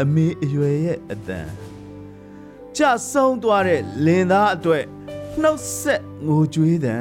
[0.00, 1.48] အမေအရွယ်ရဲ့အတန်
[2.78, 4.84] ကြဆုံးသွားတဲ့လင်သားအတွေ့
[5.40, 6.96] နှုတ်ဆက်ငိုကြွေးတံ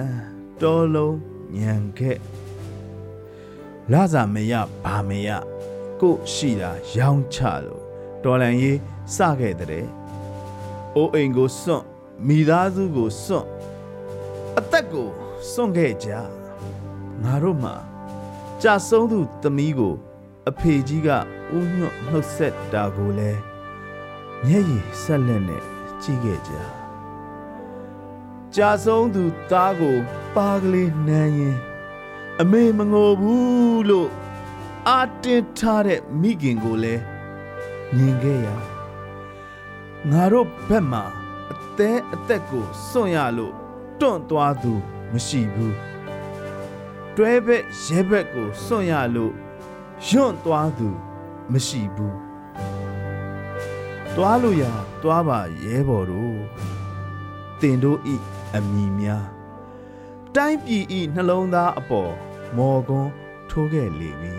[0.62, 1.18] တော်လုံး
[1.58, 2.18] ညံခဲ့
[3.92, 4.54] လာစာမရ
[4.84, 5.30] ဘာမရ
[6.02, 7.84] ကို့ရှိတာရောင်းချလို့
[8.24, 8.80] တော်လန်ရေး
[9.16, 9.86] စခဲ့တဲ့
[10.96, 11.86] အိုးအိမ်ကိုစွန့်
[12.28, 13.48] မိသားစုကိုစွန့်
[14.60, 15.10] အသက်ကို
[15.52, 16.10] စွန့်ခဲ့ကြ
[17.24, 17.76] ငါတို့မှာ
[18.62, 19.96] ကြာဆုံးသူသမီးကို
[20.50, 21.10] အဖေကြီးက
[21.58, 23.51] ဥညွတ်နှုတ်ဆက်တာကိုလဲ
[24.48, 25.64] မျက်ရည်ဆက်လက်နဲ့
[26.02, 26.54] ကြည့်ခဲ့ကြ
[28.56, 29.98] ကြာဆုံးသူသားကို
[30.36, 31.58] ပါကလေးနမ်းရင်
[32.42, 34.10] အမေမငိုဘူးလို့
[34.90, 37.04] အာတင်ထားတဲ့မိခင်ကိုလည်း
[37.96, 38.48] မြင်ခဲ့ရ
[40.12, 41.04] ငါတို့ဘက်မှာ
[41.52, 43.54] အသေးအသက်ကိုစွန့်ရလို့
[44.00, 44.74] တွန့်သွားသူ
[45.12, 45.78] မရှိဘူး
[47.16, 49.34] တွဲဘက်ရဲဘက်ကိုစွန့်ရလို့
[50.08, 50.90] ယွန့်သွားသူ
[51.52, 52.31] မရှိဘူး
[54.16, 54.64] တွားလို့ရ
[55.04, 56.40] တွားပါရဲဘော်တို့
[57.62, 58.16] တင်တို့ဤ
[58.56, 59.28] အမိများ
[60.36, 62.14] တိုင်းပြည်ဤနှလုံးသားအပေါ်
[62.58, 63.12] မော်ကွန်း
[63.50, 64.36] ထိုးခဲ့လေပြီ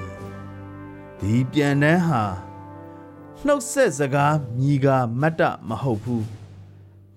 [1.20, 2.22] ဒီပြန်တန်းဟာ
[3.46, 4.86] နှုတ်ဆက်စကားမြည်က
[5.20, 6.26] မတ်တမဟုတ်ဘူး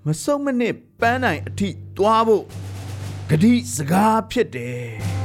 [0.06, 2.44] မစုံမနစ်ပန်းနိုင်အထိသွားဖို့
[3.30, 5.25] ဂတိစကားဖြစ်တယ်